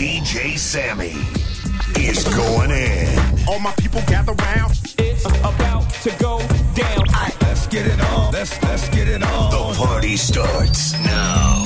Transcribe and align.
DJ 0.00 0.56
Sammy 0.56 1.12
is 2.02 2.24
going 2.34 2.70
in. 2.70 3.18
All 3.46 3.60
my 3.60 3.72
people 3.72 4.00
gather 4.06 4.32
round. 4.32 4.72
It's 4.96 5.26
about 5.26 5.90
to 5.90 6.10
go 6.18 6.38
down. 6.74 7.04
Right. 7.12 7.36
let's 7.42 7.66
get 7.66 7.86
it 7.86 8.00
on. 8.00 8.32
Let's 8.32 8.62
let's 8.62 8.88
get 8.88 9.08
it 9.08 9.22
on. 9.22 9.50
The 9.50 9.74
party 9.76 10.16
starts 10.16 10.94
now. 11.04 11.64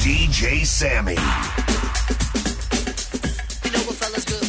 DJ 0.00 0.64
Sammy. 0.64 1.12
You 3.64 3.70
know 3.70 3.84
what 3.84 3.96
fella's 4.00 4.24
good. 4.24 4.48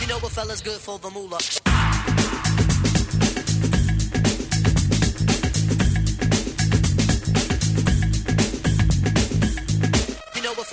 You 0.00 0.06
know 0.06 0.18
what 0.20 0.30
fella's 0.30 0.60
good 0.60 0.80
for 0.80 1.00
the 1.00 1.10
moolah. 1.10 1.69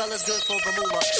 Well, 0.07 0.15
it's 0.15 0.23
good 0.23 0.41
for 0.43 0.55
the 0.63 0.71
Vermouth. 0.71 1.16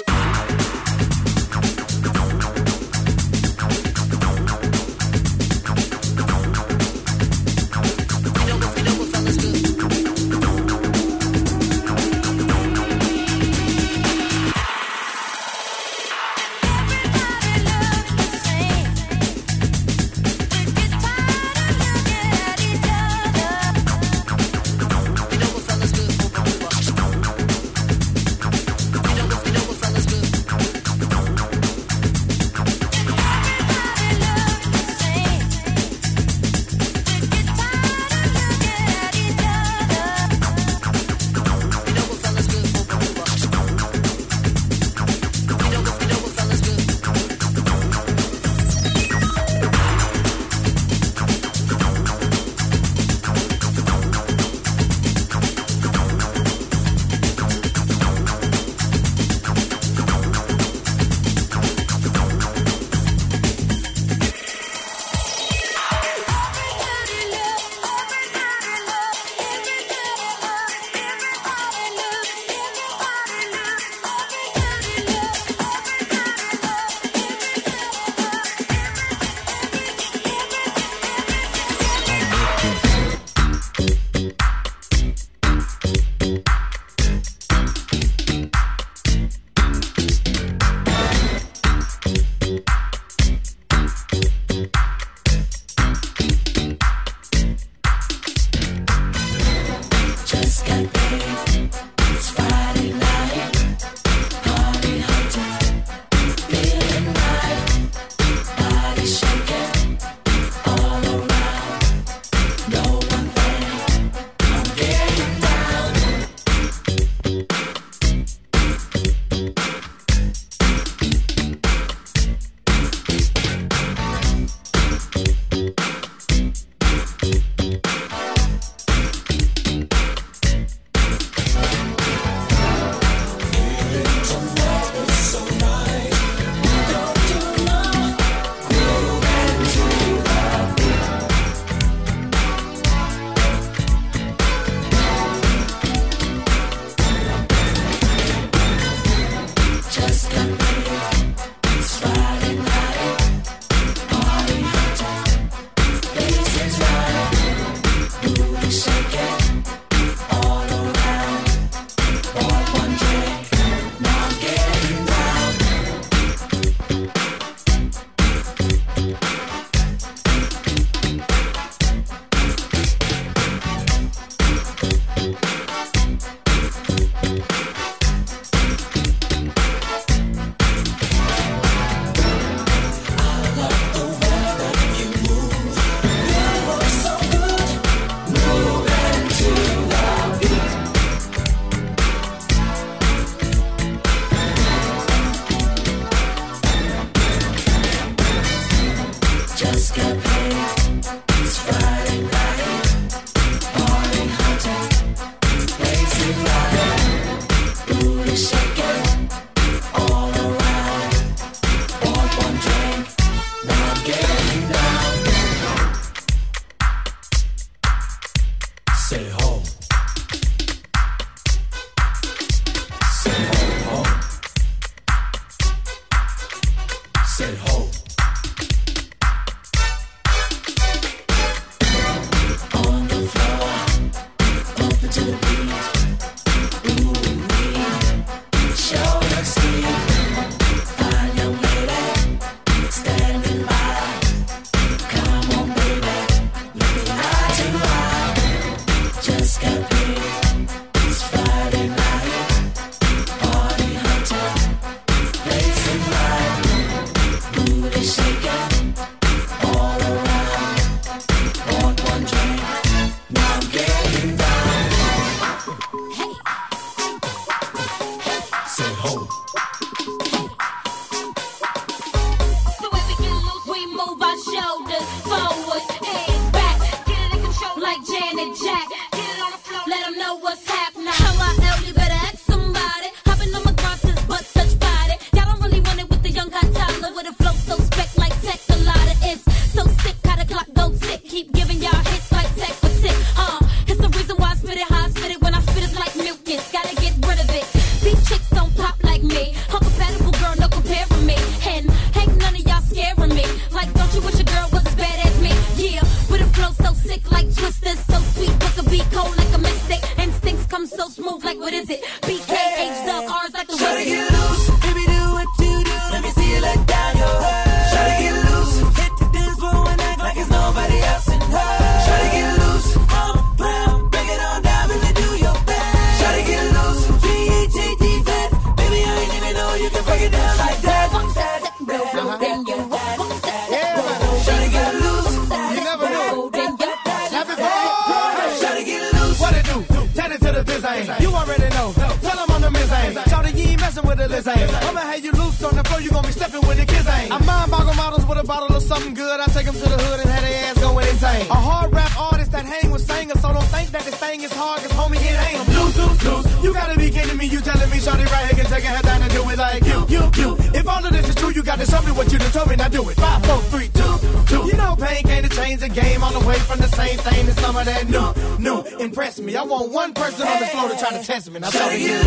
tried 361.77 361.85
to 361.85 361.91
show 361.91 362.01
me 362.01 362.12
what 362.18 362.31
you 362.31 362.39
done 362.39 362.51
told 362.51 362.69
me, 362.69 362.75
now 362.75 362.88
do 362.88 363.07
it. 363.09 363.15
Five, 363.18 363.45
four, 363.45 363.62
three, 363.63 363.88
two, 363.89 364.18
two. 364.47 364.68
You 364.68 364.74
know 364.74 364.95
pain 364.95 365.24
can't 365.24 365.51
change 365.51 365.81
the 365.81 365.89
game, 365.89 366.24
all 366.24 366.31
the 366.31 366.45
way 366.47 366.56
from 366.56 366.79
the 366.79 366.88
same 366.88 367.18
thing 367.18 367.45
to 367.45 367.53
some 367.53 367.75
of 367.75 367.85
that 367.85 368.09
new, 368.09 368.33
new. 368.57 368.83
Impress 369.00 369.39
me. 369.39 369.56
I 369.56 369.63
want 369.63 369.91
one 369.91 370.13
person 370.13 370.47
on 370.47 370.59
the 370.59 370.68
floor 370.68 370.89
to 370.89 370.97
try 370.97 371.18
to 371.18 371.24
test 371.24 371.51
me. 371.51 371.59
Now 371.59 371.69
show 371.69 371.88
me 371.89 372.03
you. 372.03 372.19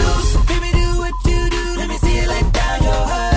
Baby, 0.47 0.71
do 0.73 0.99
what 0.99 1.15
you 1.27 1.51
do. 1.51 1.75
Let 1.79 1.89
me 1.89 1.97
see 1.99 2.21
you 2.21 2.29
let 2.29 2.53
down 2.53 2.83
your 2.83 2.93
heart. 2.93 3.30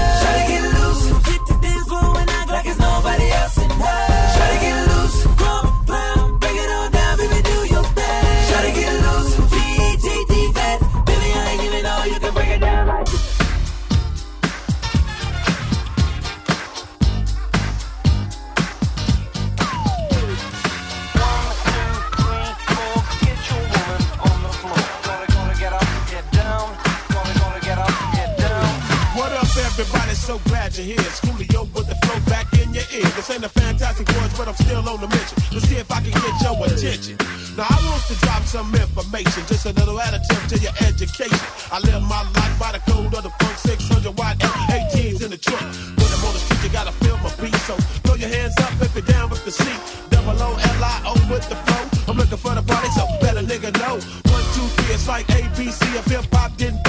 hip 56.13 56.25
hop 56.31 56.55
didn't 56.57 56.82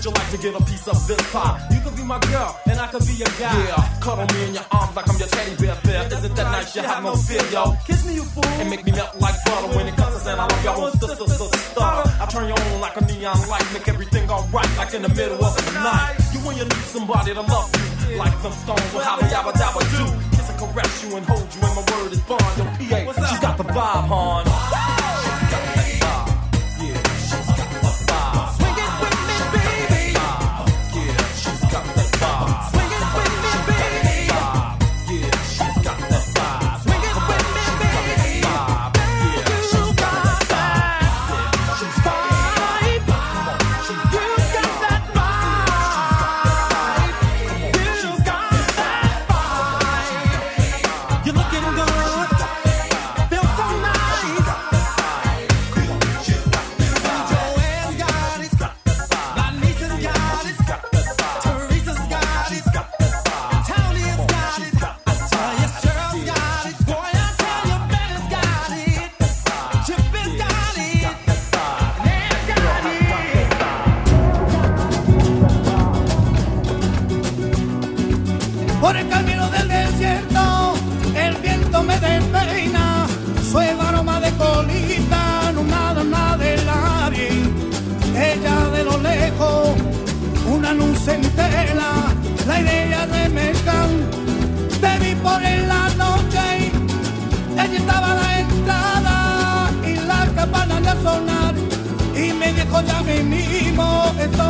would 0.00 0.16
you 0.16 0.16
like 0.16 0.30
to 0.30 0.38
get 0.38 0.54
a 0.56 0.64
piece 0.64 0.88
of 0.88 0.96
this 1.06 1.20
pie? 1.30 1.60
You 1.70 1.80
could 1.80 1.94
be 1.94 2.02
my 2.02 2.18
girl, 2.32 2.58
and 2.64 2.80
I 2.80 2.86
could 2.86 3.04
be 3.04 3.12
your 3.20 3.28
guy. 3.36 3.52
Yeah, 3.52 4.00
cuddle 4.00 4.24
me 4.32 4.48
in 4.48 4.54
your 4.54 4.64
arms 4.72 4.96
like 4.96 5.06
I'm 5.10 5.18
your 5.18 5.28
teddy 5.28 5.54
bear 5.60 5.76
Isn't 6.08 6.36
that 6.36 6.48
nice? 6.56 6.74
You 6.74 6.82
have 6.82 7.04
no 7.04 7.14
fear, 7.16 7.44
yo. 7.52 7.76
Kiss 7.84 8.06
me, 8.06 8.14
you 8.14 8.24
fool. 8.24 8.48
And 8.60 8.70
make 8.70 8.82
me 8.84 8.92
melt 8.92 9.20
like 9.20 9.36
butter 9.44 9.76
when 9.76 9.86
it 9.88 9.96
comes 9.96 10.14
to 10.14 10.20
saying 10.20 10.40
I 10.40 10.46
love 10.48 10.64
y'all 10.64 10.80
one 10.80 10.92
sister, 10.96 11.26
sister, 11.28 11.58
star. 11.76 12.04
I 12.16 12.24
turn 12.32 12.48
you 12.48 12.54
on 12.54 12.80
like 12.80 12.96
a 12.96 13.04
neon 13.04 13.36
light, 13.48 13.66
make 13.74 13.88
everything 13.88 14.24
alright 14.30 14.72
like 14.78 14.94
in 14.94 15.02
the 15.02 15.12
middle 15.12 15.44
of 15.44 15.52
the 15.56 15.72
night. 15.84 16.16
You 16.32 16.40
when 16.48 16.56
you 16.56 16.64
need 16.64 16.86
somebody 16.96 17.34
to 17.34 17.42
love 17.42 17.68
you, 18.08 18.16
like 18.16 18.32
some 18.40 18.52
stones 18.56 18.88
will 18.94 19.04
have 19.04 19.20
a 19.20 19.28
yabba 19.28 19.52
dabba 19.52 19.84
do. 19.92 20.04
Kiss 20.32 20.48
and 20.48 20.58
caress 20.64 21.04
you 21.04 21.16
and 21.16 21.26
hold 21.26 21.44
you, 21.44 21.60
and 21.60 21.76
my 21.76 21.84
word 21.92 22.12
is 22.12 22.20
bond. 22.24 22.40
Yo, 22.56 22.64
PA, 22.64 23.28
she's 23.28 23.40
got 23.40 23.58
the 23.58 23.64
vibe, 23.64 24.08
hon. 24.08 24.69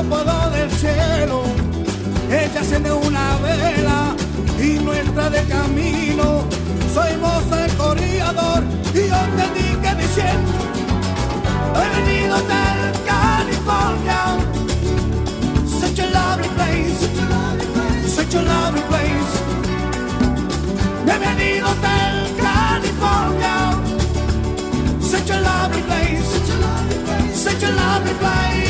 Puedo 0.09 0.50
del 0.50 0.70
cielo. 0.70 1.42
Ella 2.30 2.61
enciende 2.61 2.92
una 2.92 3.37
vela 3.38 4.14
y 4.59 4.78
nuestra 4.78 5.30
de 5.30 5.42
camino. 5.44 6.44
Soy 6.94 7.16
voz 7.16 7.44
el 7.64 7.73
corredor 7.76 8.62
y 8.94 9.09
yo 9.09 9.20
te 9.37 9.47
dije 9.59 9.94
diciendo, 9.97 10.52
he 11.76 11.87
venido 11.97 12.37
del 12.37 12.80
California. 13.06 14.20
Such 15.80 16.00
a 16.00 16.06
lovely 16.06 16.49
place, 16.56 17.00
such 18.06 18.35
a 18.35 18.42
lovely 18.42 18.82
place. 18.90 19.32
He 21.06 21.18
venido 21.18 21.68
del 21.87 22.37
California. 22.37 23.56
Such 25.00 25.30
a 25.30 25.40
lovely 25.40 25.82
place, 25.82 26.28
such 27.35 27.62
a 27.64 27.70
lovely 27.70 28.14
place. 28.14 28.70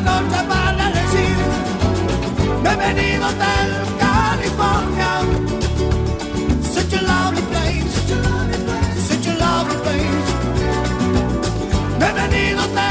Noche 0.00 0.42
para 0.48 0.90
decir 0.90 1.36
bienvenido 2.62 3.26
del 3.42 3.70
California. 3.98 5.12
Such 6.62 6.94
a 6.94 7.02
lovely 7.02 7.42
place. 7.50 7.92
Such 9.08 9.26
a 9.26 9.34
lovely 9.38 9.76
place. 9.84 10.28
Bienvenido 11.98 12.62
del 12.62 12.74
California 12.74 12.89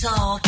talk 0.00 0.39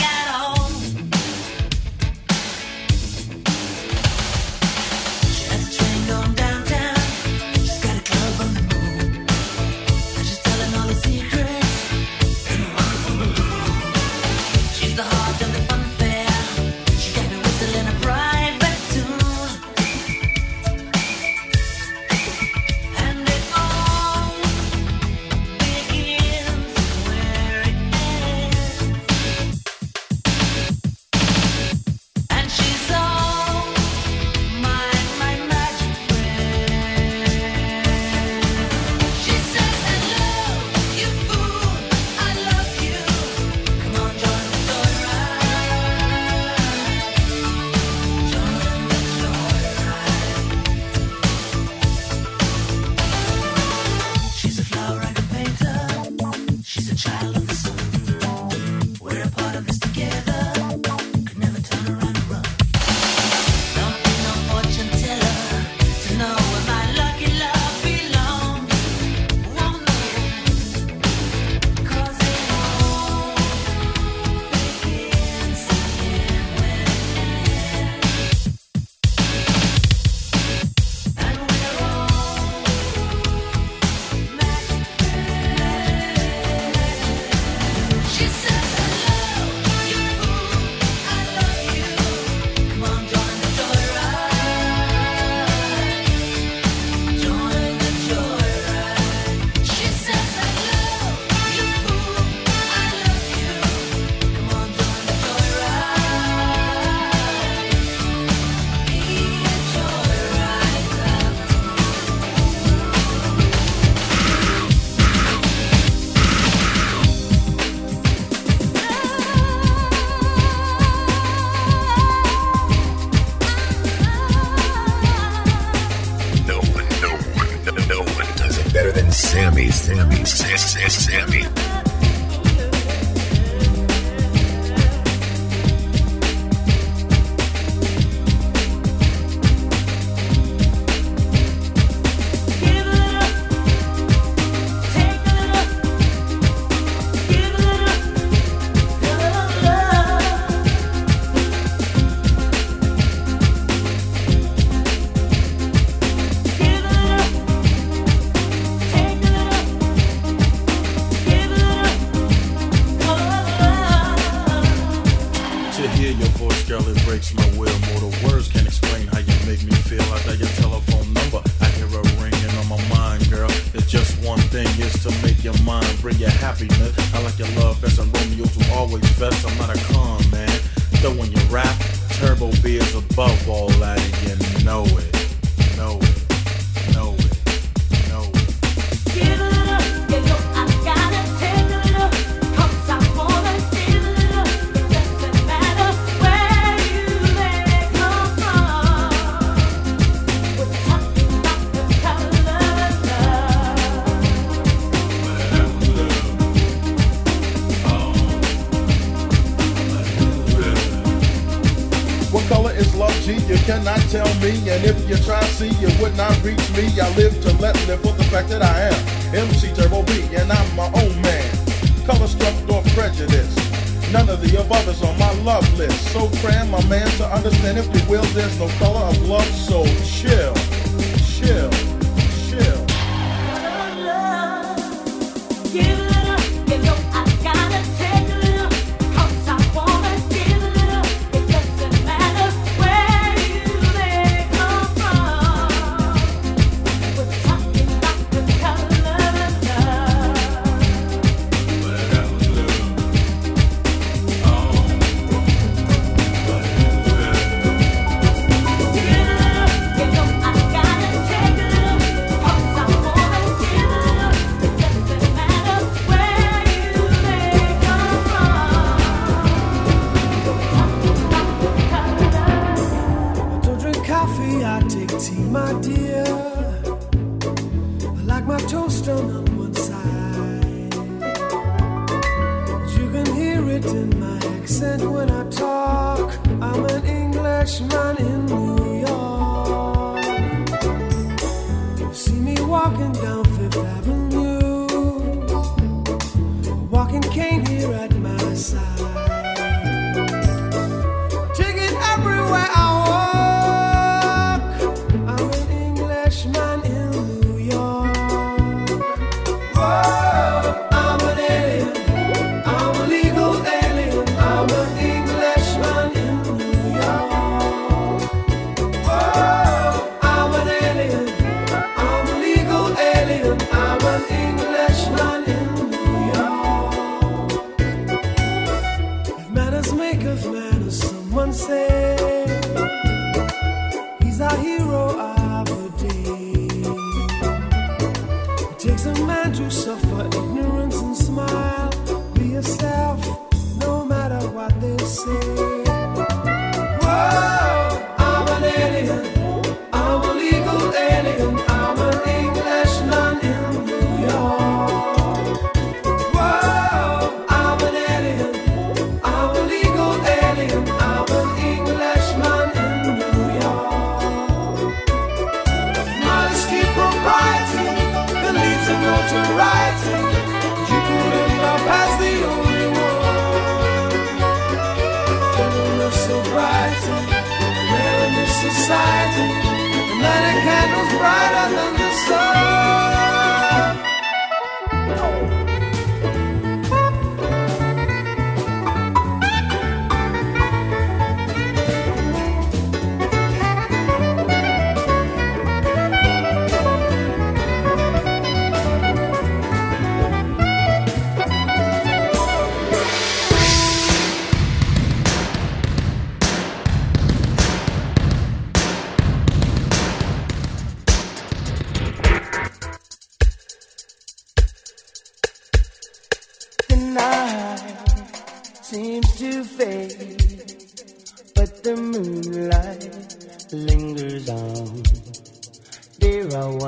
And 379.34 380.20
then 380.22 380.62
candle's 380.66 381.12
brighter 381.18 381.66
than 381.74 381.92
the 381.96 382.10
sun. 382.26 382.61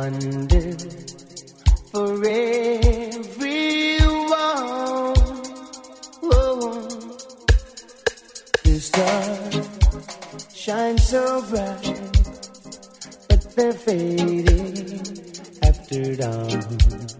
wonder 0.04 0.76
for 1.90 2.12
everyone. 2.26 3.24
The 6.20 6.32
oh, 6.32 6.88
oh. 8.66 8.78
stars 8.78 9.68
shine 10.54 10.98
so 10.98 11.42
bright, 11.48 12.20
but 13.28 13.56
they're 13.56 13.72
fading 13.72 15.00
after 15.62 16.16
dawn. 16.16 17.13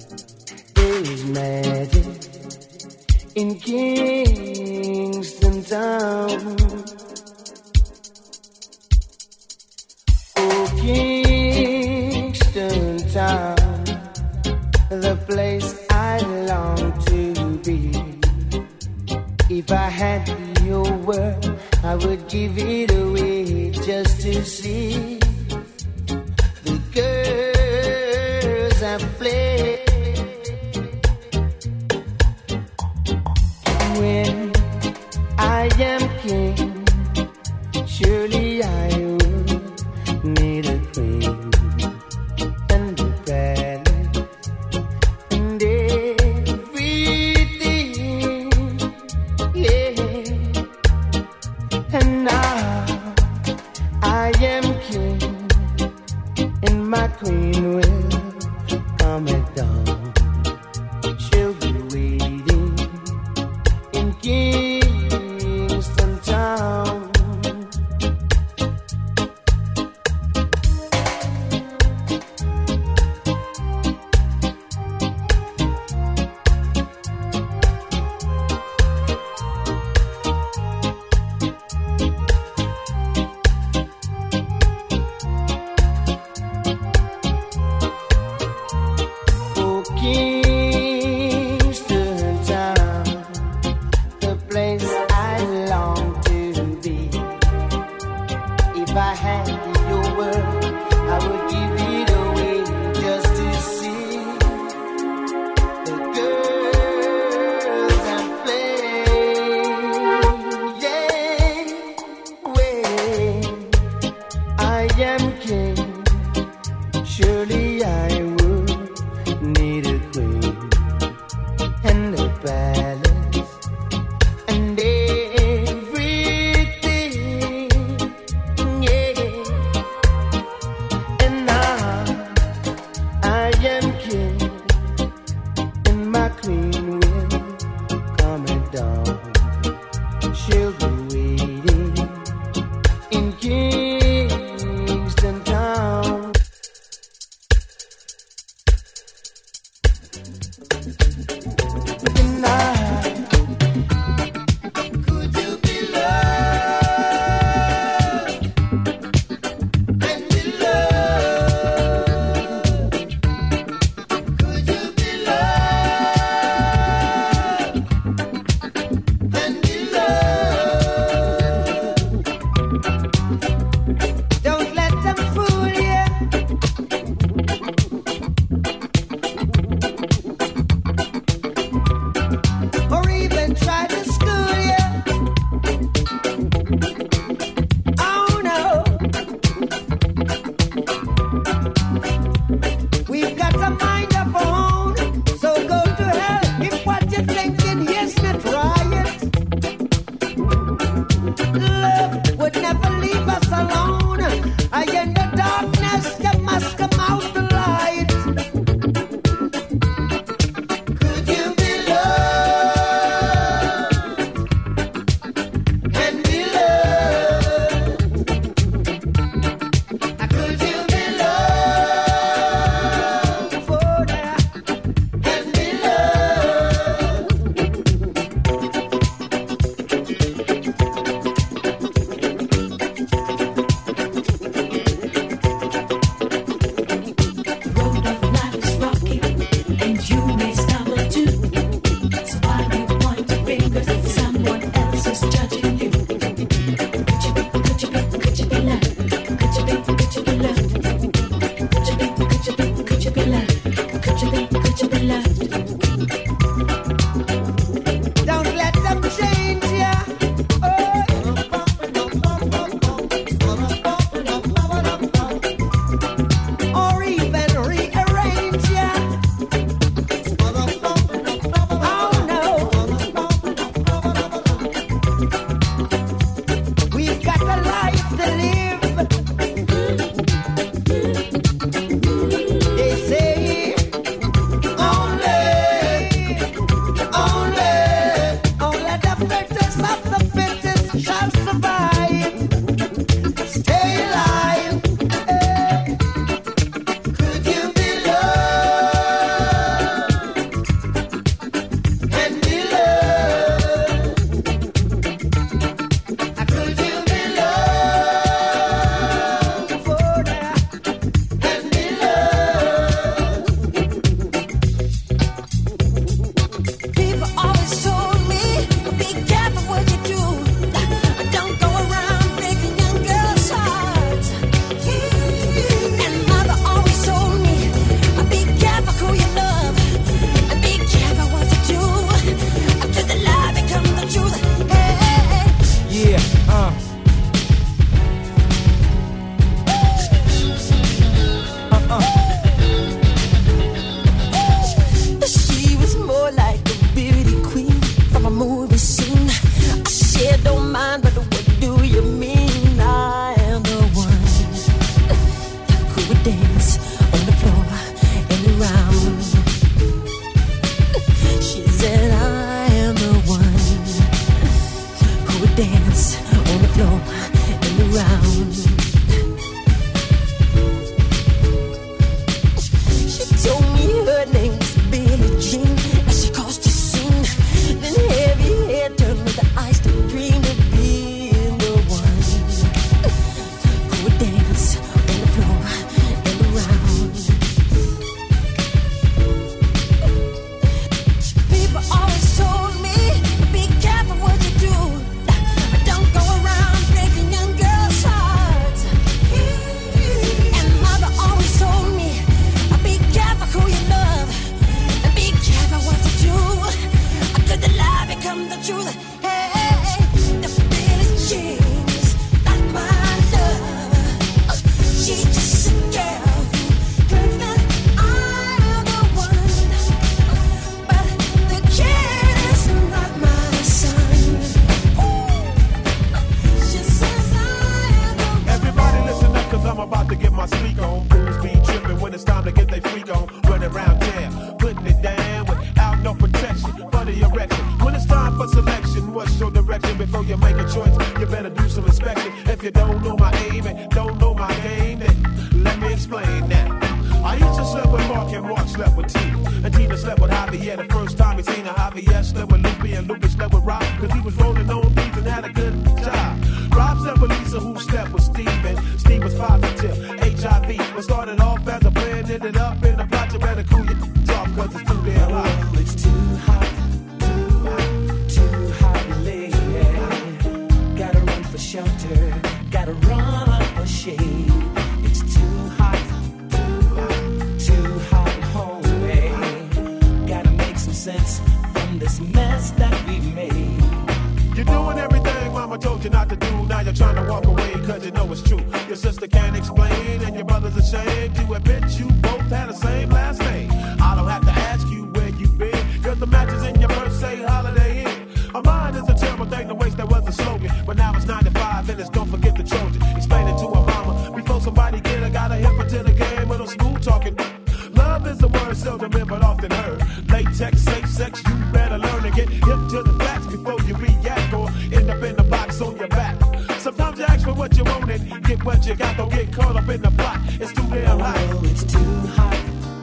Get 518.42 518.62
what 518.64 518.87
you 518.87 518.94
got, 518.94 519.16
don't 519.16 519.30
get 519.30 519.52
caught 519.52 519.76
up 519.76 519.88
in 519.88 520.02
the 520.02 520.10
plot. 520.10 520.38
It's 520.60 520.72
too 520.72 520.87
damn 520.88 521.18
hot. 521.18 521.37
Oh, 521.38 521.62
it's 521.64 521.85
too 521.85 521.98
hot, 522.37 522.56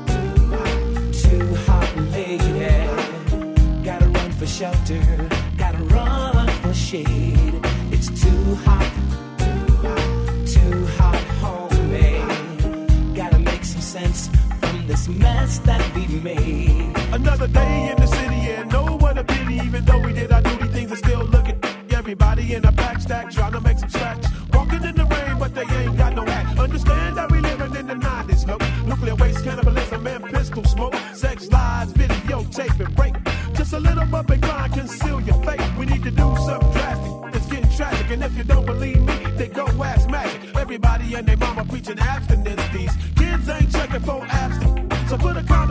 too 0.07 0.45
hot, 0.51 1.13
too 1.13 1.55
hot, 1.65 1.97
lady. 2.11 3.83
Gotta 3.83 4.07
run 4.07 4.31
for 4.33 4.45
shelter, 4.45 5.29
gotta 5.57 5.83
run 5.85 6.47
for 6.61 6.73
shade. 6.73 7.59
It's 7.91 8.09
too 8.21 8.55
hot, 8.63 8.91
too 9.39 9.75
hot, 9.81 10.45
too 10.45 10.85
hot. 10.99 11.21
Gotta 13.15 13.39
make 13.39 13.65
some 13.65 13.81
sense 13.81 14.29
from 14.59 14.85
this 14.87 15.07
mess 15.07 15.59
that 15.59 15.81
we 15.95 16.05
made. 16.19 16.95
Another 17.11 17.47
day 17.47 17.89
in 17.89 17.97
the 17.97 18.07
city 18.07 18.51
and 18.51 18.71
no 18.71 18.97
one 18.97 19.15
to 19.15 19.23
pity, 19.23 19.55
even 19.55 19.83
though 19.85 19.99
we 19.99 20.13
did 20.13 20.31
our 20.31 20.41
duty, 20.41 20.67
things 20.67 20.91
are 20.91 20.97
still 20.97 21.23
looking. 21.25 21.59
Everybody 21.91 22.55
in 22.55 22.65
a 22.65 22.71
backstack 22.71 23.31
trying 23.31 23.51
to 23.53 23.61
make 23.61 23.70
and 41.15 41.27
their 41.27 41.37
mama 41.37 41.65
preaching 41.65 41.99
abstinence. 41.99 42.61
These 42.73 42.95
kids 43.15 43.49
ain't 43.49 43.71
checking 43.71 44.01
for 44.01 44.23
abstinence. 44.25 45.09
So 45.09 45.17
put 45.17 45.35
a 45.37 45.43
condom 45.43 45.70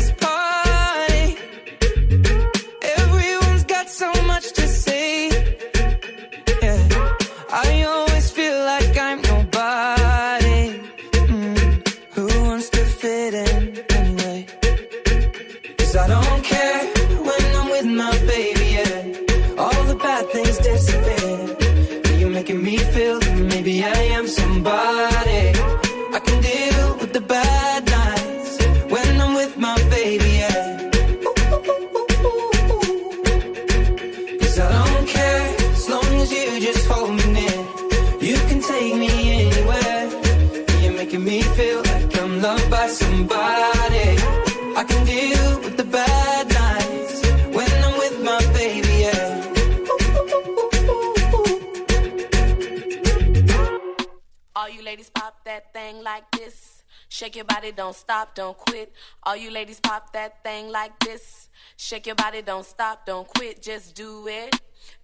don't 57.71 57.95
stop, 57.95 58.35
don't 58.35 58.57
quit. 58.57 58.93
All 59.23 59.35
you 59.35 59.51
ladies 59.51 59.79
pop 59.79 60.13
that 60.13 60.43
thing 60.43 60.69
like 60.69 60.97
this. 60.99 61.49
Shake 61.77 62.05
your 62.05 62.15
body, 62.15 62.41
don't 62.41 62.65
stop, 62.65 63.05
don't 63.05 63.27
quit. 63.27 63.61
Just 63.61 63.95
do 63.95 64.27
it, 64.27 64.59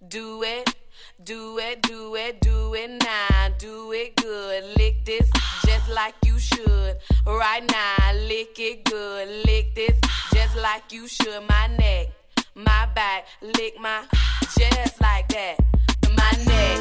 do 0.06 0.42
it, 0.42 0.74
do 1.22 1.58
it, 1.58 1.82
do 1.82 2.14
it, 2.14 2.40
do 2.40 2.74
it 2.74 2.90
now. 3.02 3.48
Do 3.58 3.92
it 3.92 4.14
good. 4.16 4.64
Lick 4.76 5.04
this 5.04 5.28
just 5.66 5.88
like 5.88 6.14
you 6.24 6.38
should. 6.38 6.96
Right 7.26 7.64
now, 7.70 8.12
lick 8.28 8.58
it 8.58 8.84
good. 8.84 9.44
Lick 9.46 9.74
this 9.74 9.98
just 10.32 10.56
like 10.56 10.92
you 10.92 11.08
should. 11.08 11.42
My 11.48 11.66
neck, 11.78 12.08
my 12.54 12.88
back, 12.94 13.26
lick 13.42 13.80
my 13.80 14.04
just 14.58 15.00
like 15.00 15.28
that. 15.28 15.56
My 16.16 16.32
neck, 16.44 16.78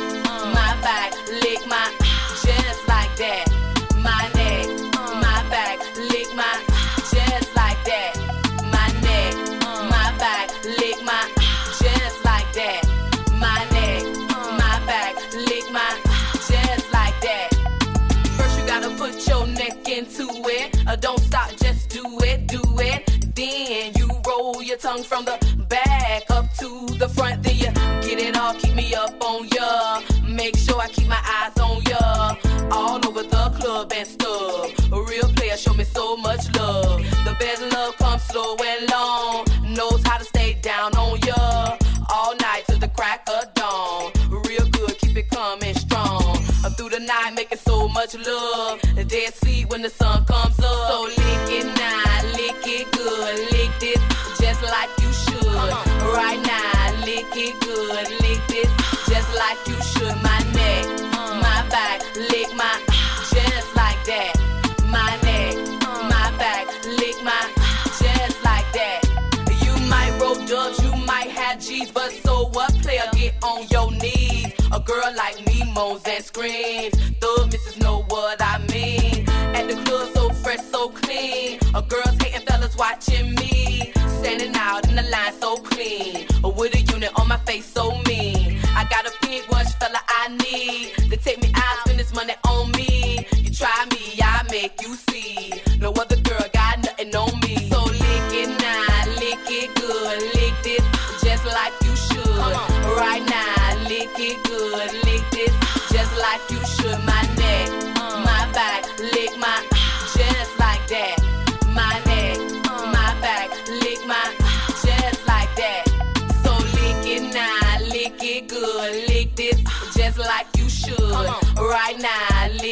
my 0.53 0.77
back, 0.81 1.13
lick 1.29 1.65
my 1.67 1.91
just 2.43 2.87
like 2.87 3.15
that. 3.17 3.45
My 3.97 4.29
my 5.21 5.43
back, 5.49 5.79
lick 5.97 6.29
my 6.35 6.53
just 7.13 7.55
like 7.55 7.81
that. 7.85 8.13
My 8.71 8.87
neck, 9.01 9.33
my 9.89 10.07
back, 10.17 10.49
lick 10.63 10.97
my 11.03 11.23
just 11.81 12.23
like 12.25 12.49
that. 12.53 12.81
My 13.39 13.59
neck, 13.71 14.03
my 14.61 14.75
back, 14.85 15.15
lick 15.33 15.65
my 15.71 15.89
just 16.49 16.91
like 16.93 17.17
that. 17.21 17.49
First 18.37 18.59
you 18.59 18.65
gotta 18.65 18.89
put 18.97 19.27
your 19.27 19.47
neck 19.47 19.87
into 19.89 20.27
it. 20.45 20.77
Uh, 20.87 20.95
don't 20.95 21.19
stop, 21.19 21.49
just 21.57 21.89
do 21.89 22.03
it, 22.21 22.47
do 22.47 22.61
it. 22.79 23.35
Then 23.35 23.93
you 23.95 24.09
roll 24.27 24.61
your 24.61 24.77
tongue 24.77 25.03
from 25.03 25.25
the 25.25 25.37
back 25.69 26.23
up 26.29 26.51
to 26.59 26.87
the 26.97 27.09
front. 27.09 27.43
Then 27.43 27.55
you 27.55 27.71
get 28.01 28.19
it 28.19 28.37
all, 28.37 28.53
keep 28.55 28.75
me 28.75 28.93
up 28.95 29.21
on 29.23 29.47
ya. 29.49 30.01
Make 30.27 30.57
sure 30.57 30.79
I 30.79 30.87
keep 30.87 31.07
my 31.07 31.21
eyes 31.37 31.57
on 31.59 31.81
ya. 31.83 32.35
All 32.71 33.05
over 33.07 33.23
the 33.23 33.49
club 33.59 33.93
and 33.93 34.07
stuff. 34.07 34.26
Much 48.07 48.27
love. 48.27 48.81
Dead 49.07 49.33
sleep 49.35 49.69
when 49.69 49.81
the 49.81 49.89
sun 49.89 50.25
comes 50.25 50.59
up. 50.59 50.89
So 50.89 51.03
lick 51.03 51.49
it 51.49 51.65
now, 51.65 52.23
lick 52.33 52.63
it 52.65 52.91
good, 52.91 53.39
lick 53.51 53.71
this 53.79 54.01
just 54.39 54.61
like 54.63 54.89
you 54.99 55.11
should. 55.11 55.45
Right 56.13 56.39
now, 56.45 57.05
lick 57.05 57.27
it 57.35 57.59
good, 57.61 58.09
lick 58.21 58.41
this 58.47 58.69
just 59.09 59.29
like 59.35 59.59
you 59.67 59.77
should. 59.91 60.15
My 60.21 60.39
neck, 60.53 60.85
my 61.41 61.65
back, 61.69 62.01
lick 62.15 62.53
my 62.55 62.75
just 63.33 63.75
like 63.75 63.99
that. 64.05 64.33
My 64.85 65.17
neck, 65.23 65.55
my 66.09 66.31
back, 66.37 66.67
lick 66.85 67.17
my 67.23 67.43
just 67.99 68.43
like 68.43 68.67
that. 68.73 69.01
You 69.63 69.73
might 69.89 70.17
roll 70.19 70.35
dubs, 70.45 70.83
you 70.83 70.95
might 71.05 71.29
have 71.29 71.59
G's, 71.59 71.91
but 71.91 72.11
so 72.11 72.47
what? 72.49 72.73
Player, 72.81 73.09
get 73.13 73.35
on 73.43 73.67
your 73.69 73.91
knees. 73.91 74.53
A 74.71 74.79
girl 74.81 75.13
like 75.15 75.45
me 75.47 75.63
moans 75.73 76.03
and 76.05 76.23
screams. 76.23 76.93
Thug 77.21 77.51
missus 77.51 77.79
know 77.79 77.86
what 78.17 78.41
I 78.41 78.57
mean. 78.73 79.29
At 79.55 79.67
the 79.69 79.75
club, 79.85 80.09
so 80.13 80.29
fresh, 80.29 80.61
so 80.61 80.89
clean. 80.89 81.59
A 81.75 81.81
girl's 81.81 82.17
hating 82.21 82.45
fellas 82.47 82.75
watching 82.75 83.35
me. 83.35 83.93
Standing 84.19 84.55
out 84.55 84.87
in 84.89 84.95
the 84.95 85.03
line, 85.03 85.33
so 85.39 85.57
clean. 85.57 86.25
With 86.43 86.75
a 86.75 86.81
unit 86.93 87.11
on 87.19 87.27
my 87.27 87.37
face, 87.37 87.65
so 87.65 87.97
mean. 88.07 88.36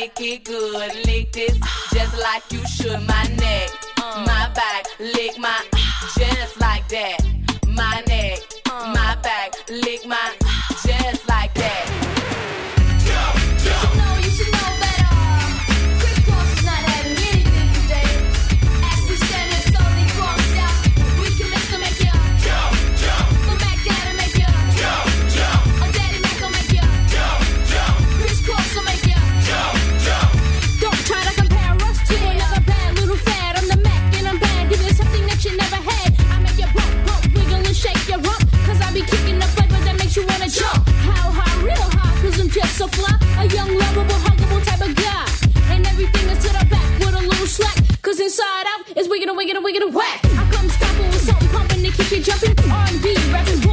Lick 0.06 0.22
it 0.22 0.44
good, 0.44 1.08
lick 1.08 1.32
this 1.32 1.58
just 1.92 2.16
like 2.20 2.44
you 2.52 2.64
should. 2.68 3.02
My 3.08 3.24
neck, 3.40 3.70
uh. 3.98 4.24
my 4.28 4.52
back, 4.54 4.86
lick 5.00 5.40
my 5.40 5.60
just 6.16 6.60
like 6.62 6.88
that. 6.90 7.18
My 7.68 8.04
neck, 8.08 8.40
uh. 8.70 8.94
my 8.94 9.16
back, 9.24 9.56
lick 9.68 10.06
my 10.06 10.45
wiggle, 49.34 49.62
wiggle, 49.64 49.64
wiggle, 49.64 49.90
whack. 49.92 50.20
I 50.24 50.50
come 50.52 50.70
stopping 50.70 51.08
with 51.08 51.22
something 51.22 51.50
pumping 51.50 51.84
to 51.84 51.92
keep 51.92 52.12
you 52.12 52.22
jumping. 52.22 52.72
R&B 52.72 53.16
rapping. 53.32 53.65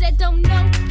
That 0.00 0.16
don't 0.16 0.40
know, 0.40 0.89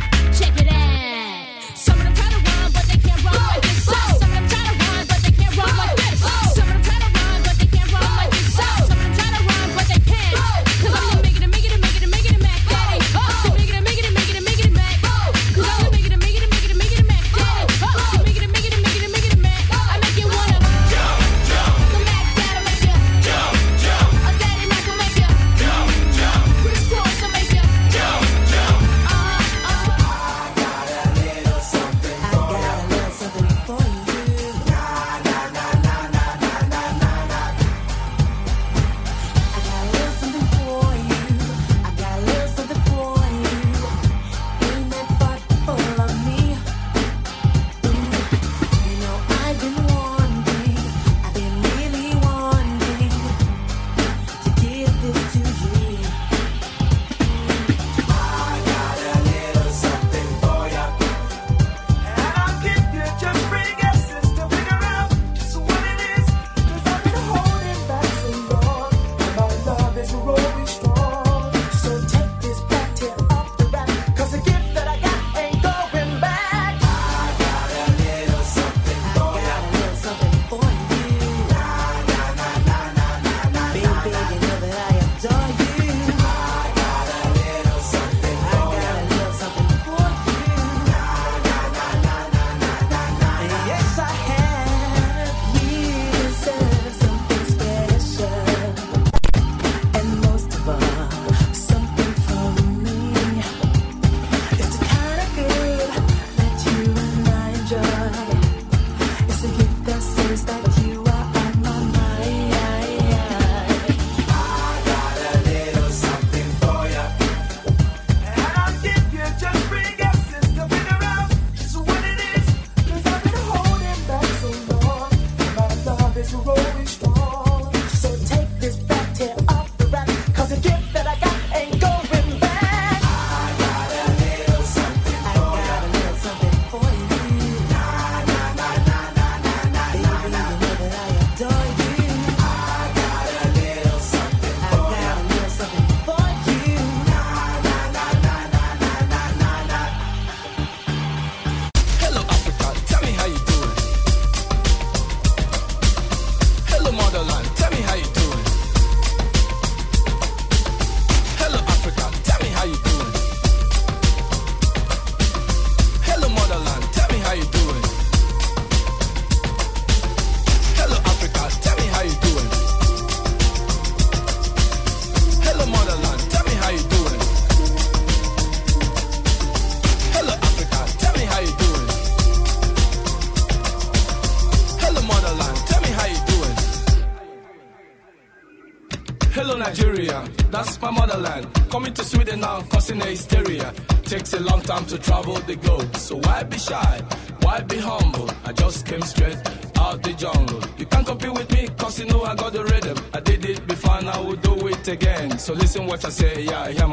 yeah, 206.49 206.69
yeah. 206.69 206.88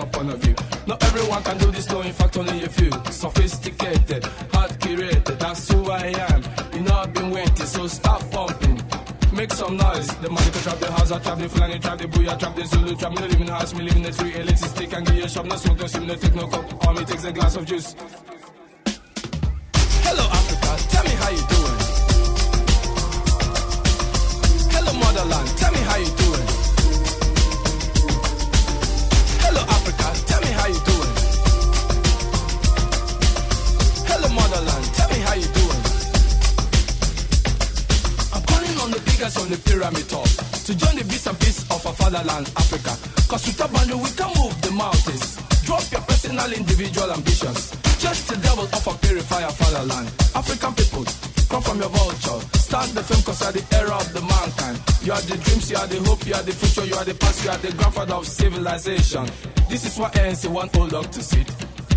Past, 57.16 57.44
you 57.44 57.50
are 57.50 57.58
the 57.58 57.72
grandfather 57.72 58.14
of 58.14 58.26
civilization. 58.26 59.28
This 59.68 59.84
is 59.84 59.98
what 59.98 60.12
ANC 60.14 60.48
want 60.48 60.76
old 60.76 60.90
dog 60.90 61.10
to 61.12 61.22
sit. 61.22 61.46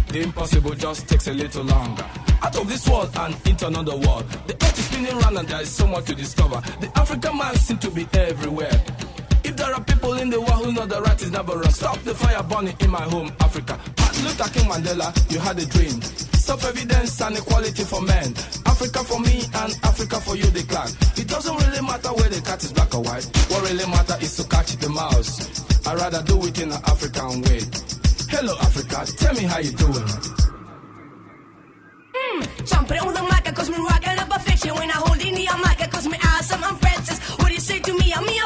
The 0.10 0.22
impossible 0.22 0.74
just 0.74 1.08
takes 1.08 1.28
a 1.28 1.34
little 1.34 1.64
longer. 1.64 2.06
Out 2.42 2.56
of 2.56 2.68
this 2.68 2.88
world 2.90 3.10
and 3.16 3.36
into 3.48 3.68
another 3.68 3.96
world. 3.96 4.28
The 4.48 4.56
earth 4.56 4.80
is 4.80 4.86
spinning 4.86 5.18
round 5.20 5.38
and 5.38 5.48
there 5.48 5.62
is 5.62 5.70
so 5.70 5.86
much 5.86 6.06
to 6.06 6.16
discover. 6.16 6.62
The 6.80 6.92
African 6.96 7.38
man 7.38 7.56
seems 7.56 7.80
to 7.82 7.92
be 7.92 8.08
everywhere. 8.14 8.72
If 9.44 9.56
there 9.56 9.74
are 9.74 9.84
people 9.84 10.14
in 10.14 10.30
the 10.30 10.40
world 10.42 10.66
who 10.66 10.72
know 10.74 10.86
the 10.86 11.02
right 11.02 11.22
is 11.22 11.32
never 11.32 11.54
wrong, 11.54 11.72
stop 11.72 12.00
the 12.00 12.16
fire 12.16 12.42
burning 12.44 12.76
in 12.80 12.90
my 12.90 13.02
home, 13.02 13.32
Africa. 13.40 13.80
Martin 13.98 14.26
Luther 14.26 14.50
King 14.50 14.70
Mandela, 14.70 15.32
you 15.32 15.40
had 15.40 15.60
a 15.60 15.66
dream. 15.66 16.02
Self-evidence 16.40 17.22
and 17.22 17.38
equality 17.38 17.84
for 17.84 18.02
men. 18.02 18.34
Africa 18.66 19.04
for 19.04 19.20
me 19.20 19.44
and 19.62 19.72
Africa 19.84 20.20
for 20.20 20.36
you, 20.36 20.50
the 20.52 20.64
clan. 20.64 20.88
It 21.18 21.28
doesn't 21.28 21.56
really 21.56 21.82
matter 21.82 22.10
where 22.10 22.30
the 22.30 22.42
cat 22.42 22.64
is 22.64 22.74
black 22.74 22.96
or 22.96 23.04
white. 23.04 23.26
What 23.52 23.62
really 23.70 23.86
matters 23.86 24.24
is 24.24 24.36
to 24.38 24.44
catch 24.50 24.76
the 24.78 24.90
mouse. 24.90 25.62
I'd 25.86 25.98
rather 25.98 26.24
do 26.24 26.40
it 26.48 26.60
in 26.62 26.72
an 26.72 26.82
African 26.86 27.42
way. 27.44 27.62
Hello, 28.32 28.56
Africa. 28.62 29.06
Tell 29.18 29.34
me 29.36 29.44
how 29.44 29.60
you 29.60 29.72
doing. 29.72 30.08
Mm. 32.16 32.68
Jumping 32.70 33.00
on 33.00 33.14
the 33.14 33.24
mic, 33.24 33.56
cause 33.56 33.70
me 33.70 33.78
rocking 33.78 34.18
up 34.18 34.32
a 34.36 34.40
fiction 34.40 34.74
when 34.76 34.90
I 34.90 34.96
hold 34.96 35.20
in 35.20 35.36
the 35.36 35.46
mic, 35.66 35.92
cause 35.92 36.08
me 36.08 36.18
awesome, 36.24 36.64
I'm 36.64 36.78
princess. 36.78 37.20
What 37.38 37.48
do 37.50 37.54
you 37.54 37.60
say 37.60 37.80
to 37.80 37.94
me? 37.94 38.14
I'm 38.16 38.26
me, 38.26 38.40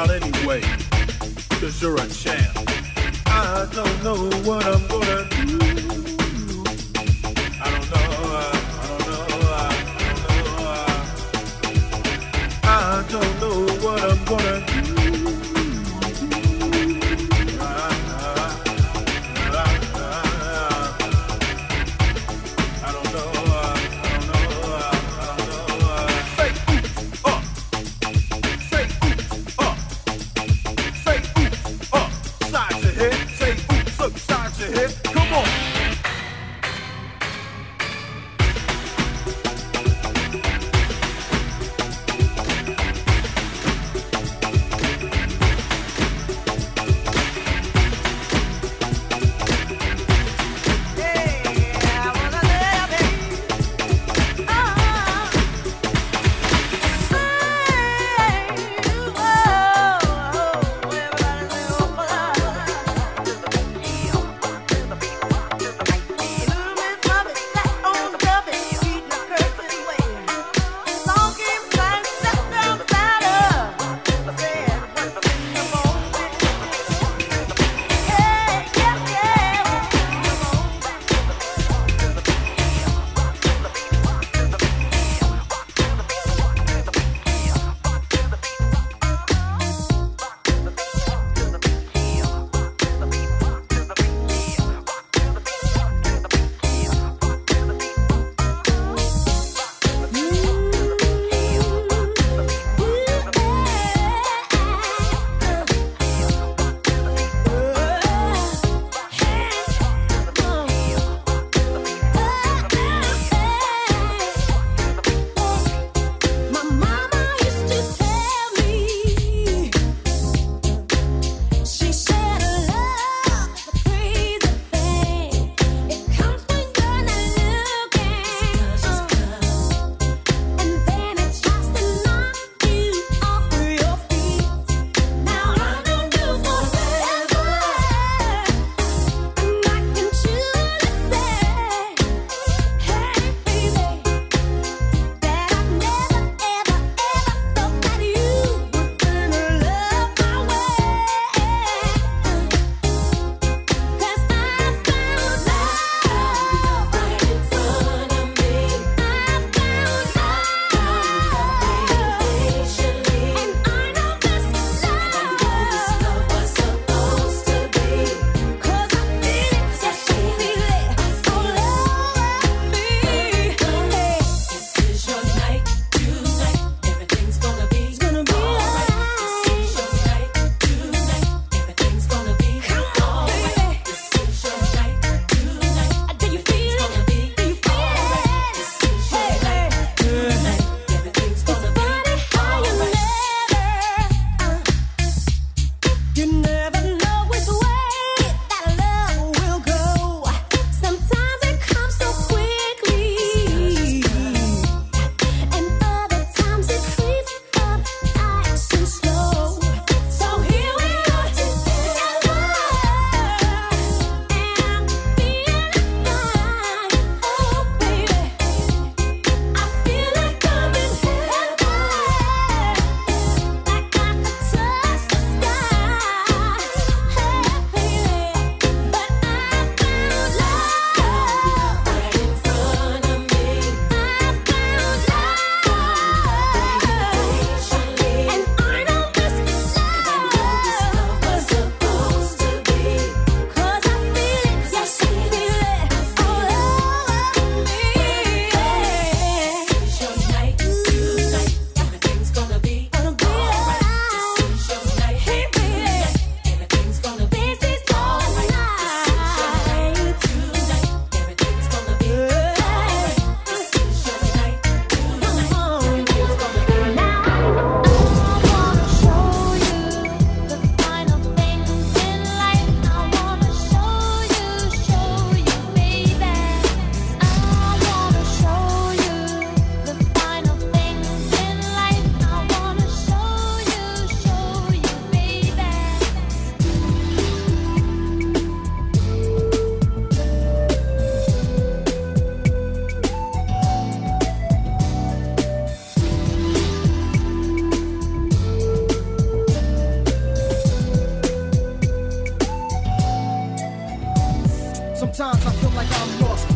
out 0.00 0.10
anyway, 0.10 0.62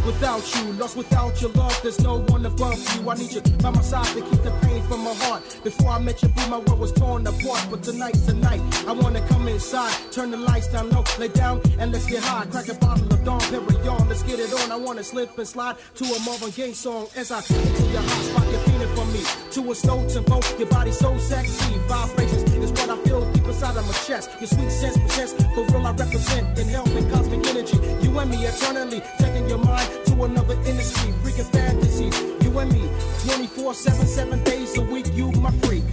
without 0.04 0.54
you. 0.54 0.72
Lost 0.74 0.96
without 0.96 1.40
your 1.40 1.50
love, 1.52 1.78
there's 1.82 2.00
no 2.00 2.20
one 2.20 2.46
above 2.46 2.78
you. 2.94 3.10
I 3.10 3.14
need 3.14 3.32
you 3.32 3.40
by 3.62 3.70
my 3.70 3.82
side 3.82 4.06
to 4.06 4.20
keep 4.22 4.42
the 4.42 4.50
pain 4.62 4.82
from 4.82 5.04
my 5.04 5.14
heart. 5.14 5.42
Before 5.62 5.90
I 5.90 5.98
met 5.98 6.22
you, 6.22 6.28
boo, 6.28 6.46
my 6.48 6.58
world 6.58 6.78
was 6.78 6.92
torn 6.92 7.26
apart. 7.26 7.66
But 7.70 7.82
tonight, 7.82 8.14
tonight, 8.26 8.60
I 8.86 8.92
wanna 8.92 9.26
come 9.28 9.48
inside. 9.48 9.92
Turn 10.10 10.30
the 10.30 10.36
lights 10.36 10.68
down 10.68 10.90
low, 10.90 11.04
lay 11.18 11.28
down, 11.28 11.60
and 11.78 11.92
let's 11.92 12.06
get 12.06 12.22
high. 12.22 12.46
Crack 12.46 12.68
a 12.68 12.74
bottle 12.74 13.12
of 13.12 13.24
Dom 13.24 13.40
Perignon, 13.40 14.08
let's 14.08 14.22
get 14.22 14.38
it 14.38 14.52
on. 14.52 14.72
I 14.72 14.76
wanna 14.76 15.04
slip 15.04 15.36
and 15.38 15.48
slide 15.48 15.76
to 15.96 16.04
a 16.04 16.18
Marvin 16.24 16.50
Gaye 16.50 16.72
song 16.72 17.06
as 17.16 17.30
I 17.30 17.38
into 17.38 17.84
your 17.92 18.02
hot 18.02 18.24
spot. 18.24 18.46
You're 18.50 18.60
feeling 18.60 18.94
for 18.94 19.06
me 19.06 19.22
to 19.52 19.72
a 19.72 19.74
slow 19.74 20.08
tempo. 20.08 20.40
Your 20.58 20.68
body 20.68 20.92
so 20.92 21.16
sexy, 21.18 21.74
vibrations 21.88 22.53
inside 23.54 23.76
of 23.76 23.86
my 23.86 23.92
chest. 24.06 24.30
Your 24.40 24.48
sweet 24.48 24.70
sense 24.70 24.98
presents 24.98 25.32
for 25.54 25.64
real. 25.66 25.86
I 25.86 25.92
represent 25.92 26.58
in 26.58 26.68
health 26.68 26.94
and 26.96 27.10
cosmic 27.10 27.46
energy. 27.46 27.78
You 28.02 28.18
and 28.18 28.30
me 28.30 28.38
eternally 28.44 29.00
taking 29.18 29.48
your 29.48 29.58
mind 29.58 29.88
to 30.06 30.24
another 30.24 30.54
industry, 30.66 31.12
freaking 31.22 31.50
fantasies. 31.52 32.18
You 32.42 32.58
and 32.58 32.72
me, 32.72 32.88
24 33.24 33.74
7, 33.74 34.06
7 34.06 34.44
days 34.44 34.76
a 34.78 34.82
week. 34.82 35.06
You 35.14 35.30
my 35.32 35.52
freak. 35.62 35.84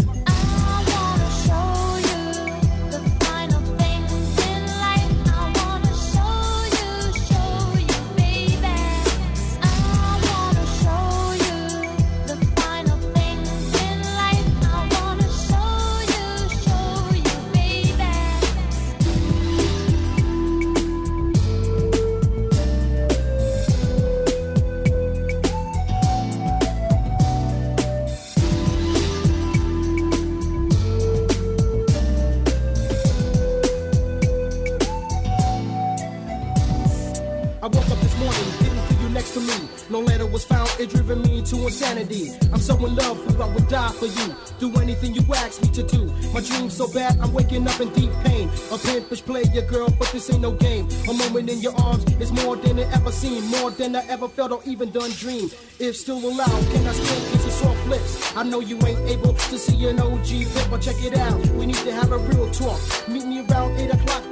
It 40.82 40.90
driven 40.90 41.22
me 41.22 41.42
to 41.44 41.56
insanity. 41.64 42.32
I'm 42.52 42.60
so 42.60 42.76
in 42.86 42.96
love, 42.96 43.18
who 43.18 43.42
I 43.42 43.48
would 43.54 43.68
die 43.68 43.92
for 43.92 44.08
you. 44.08 44.36
Do 44.60 44.74
anything 44.82 45.14
you 45.14 45.22
ask 45.36 45.62
me 45.62 45.70
to 45.70 45.84
do. 45.84 46.06
My 46.34 46.42
dream's 46.42 46.76
so 46.76 46.92
bad, 46.92 47.20
I'm 47.20 47.32
waking 47.34 47.68
up 47.68 47.80
in 47.80 47.90
deep 47.94 48.12
pain. 48.24 48.50
A 48.72 48.78
pimpish 48.78 49.24
play 49.24 49.44
your 49.54 49.66
girl, 49.68 49.90
but 50.00 50.12
this 50.12 50.30
ain't 50.32 50.42
no 50.42 50.52
game. 50.52 50.88
A 51.08 51.14
moment 51.14 51.50
in 51.50 51.60
your 51.60 51.76
arms 51.80 52.04
is 52.20 52.32
more 52.32 52.56
than 52.56 52.80
I 52.80 52.84
ever 52.94 53.12
seen, 53.12 53.46
more 53.48 53.70
than 53.72 53.96
I 53.96 54.06
ever 54.08 54.28
felt 54.28 54.52
or 54.52 54.62
even 54.66 54.92
done 54.92 55.12
dream. 55.12 55.50
If 55.80 55.96
still 55.98 56.18
allowed, 56.18 56.64
can 56.72 56.88
I 56.88 56.94
still 56.94 57.32
kiss 57.32 57.44
your 57.44 57.52
soft 57.52 57.88
lips? 57.88 58.36
I 58.36 58.44
know 58.44 58.60
you 58.60 58.78
ain't 58.86 59.00
able 59.10 59.34
to 59.34 59.58
see 59.60 59.88
an 59.88 60.00
OG 60.00 60.52
clip, 60.52 60.70
but 60.72 60.82
check 60.82 61.02
it 61.04 61.16
out. 61.16 61.40
We 61.58 61.68
need 61.68 61.84
to 61.88 61.94
have 61.94 62.12
a 62.12 62.18
real 62.18 62.50
talk. 62.52 62.80
Meet 63.08 63.26
me 63.26 63.46
around 63.46 63.78
8 63.78 63.94
o'clock 63.94 64.24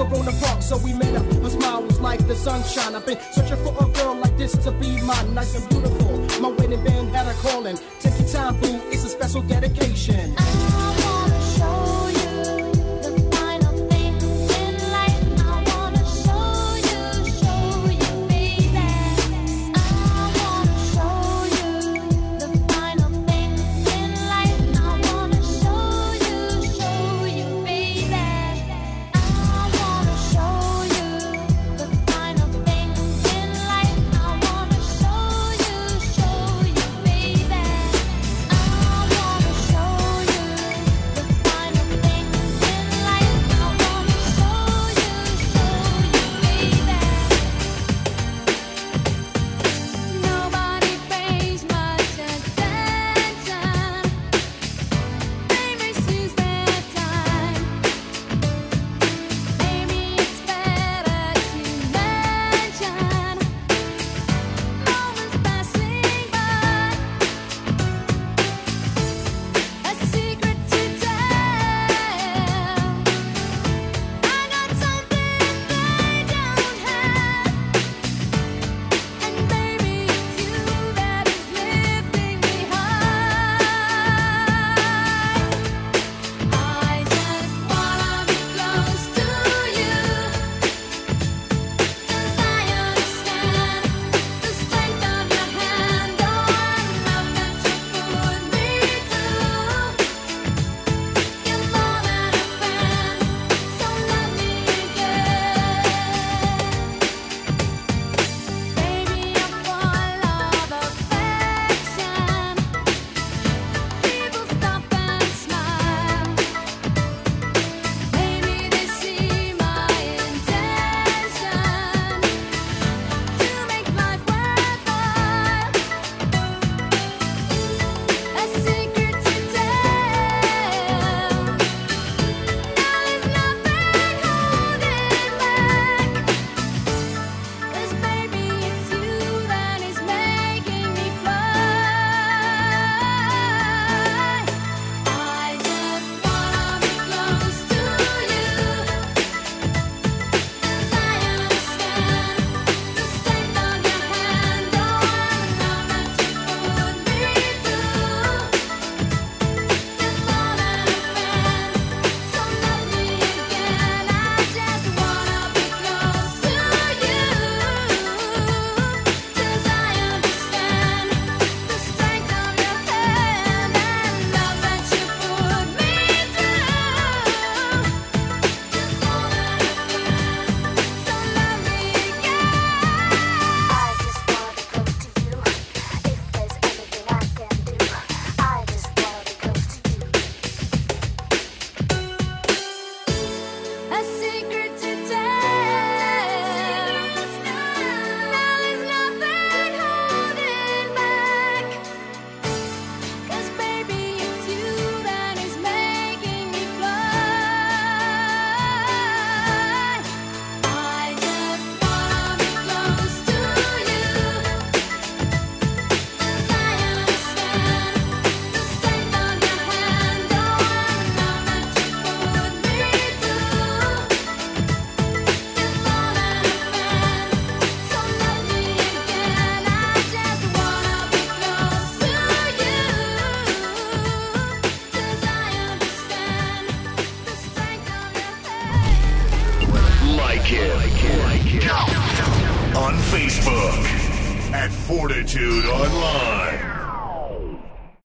Corona 0.00 0.32
Park. 0.40 0.62
So 0.62 0.78
we 0.78 0.94
met 0.94 1.14
up, 1.14 1.24
her 1.26 1.50
smile 1.50 1.82
was 1.82 2.00
like 2.00 2.26
the 2.26 2.34
sunshine. 2.34 2.94
I've 2.94 3.04
been 3.04 3.18
searching 3.32 3.56
for 3.58 3.74
a 3.84 3.88
girl 3.92 4.14
like 4.14 4.36
this 4.38 4.52
to 4.64 4.70
be 4.72 5.00
mine, 5.02 5.34
nice 5.34 5.54
and 5.54 5.68
beautiful. 5.68 6.40
My 6.40 6.48
wedding 6.48 6.82
band 6.82 7.14
had 7.14 7.26
a 7.26 7.34
calling. 7.34 7.78
Take 8.00 8.18
your 8.18 8.28
time, 8.28 8.58
boo, 8.60 8.80
it's 8.90 9.04
a 9.04 9.08
special 9.10 9.42
dedication. 9.42 10.34